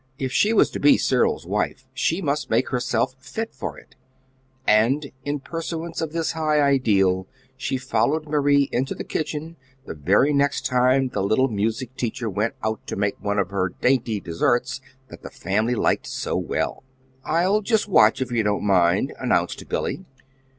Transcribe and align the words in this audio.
If 0.17 0.31
she 0.33 0.51
was 0.51 0.71
to 0.71 0.79
be 0.79 0.97
Cyril's 0.97 1.45
wife 1.45 1.85
she 1.93 2.23
must 2.23 2.49
make 2.49 2.69
herself 2.69 3.15
fit 3.19 3.53
for 3.53 3.77
it 3.77 3.93
and 4.65 5.11
in 5.23 5.39
pursuance 5.39 6.01
of 6.01 6.11
this 6.11 6.31
high 6.31 6.59
ideal 6.59 7.27
she 7.55 7.77
followed 7.77 8.25
Marie 8.27 8.67
into 8.71 8.95
the 8.95 9.03
kitchen 9.03 9.57
the 9.85 9.93
very 9.93 10.33
next 10.33 10.65
time 10.65 11.09
the 11.09 11.21
little 11.21 11.49
music 11.49 11.95
teacher 11.97 12.31
went 12.31 12.55
out 12.63 12.87
to 12.87 12.95
make 12.95 13.21
one 13.21 13.37
of 13.37 13.51
her 13.51 13.69
dainty 13.79 14.19
desserts 14.19 14.81
that 15.09 15.21
the 15.21 15.29
family 15.29 15.75
liked 15.75 16.07
so 16.07 16.35
well. 16.35 16.83
"I'll 17.23 17.61
just 17.61 17.87
watch, 17.87 18.23
if 18.23 18.31
you 18.31 18.41
don't 18.41 18.63
mind," 18.65 19.13
announced 19.19 19.69
Billy. 19.69 20.03